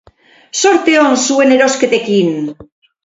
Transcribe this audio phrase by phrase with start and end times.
[0.61, 2.33] Zorte on zuen erosketekin!